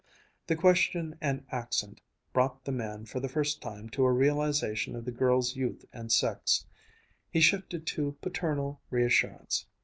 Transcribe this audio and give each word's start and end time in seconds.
The 0.47 0.55
question 0.55 1.15
and 1.21 1.45
accent 1.51 2.01
brought 2.33 2.65
the 2.65 2.71
man 2.71 3.05
for 3.05 3.19
the 3.19 3.29
first 3.29 3.61
time 3.61 3.87
to 3.91 4.05
a 4.05 4.11
realization 4.11 4.95
of 4.95 5.05
the 5.05 5.11
girls' 5.11 5.55
youth 5.55 5.85
and 5.93 6.11
sex. 6.11 6.65
He 7.29 7.39
shifted 7.39 7.85
to 7.85 8.13
paternal 8.13 8.81
reassurance. 8.89 9.67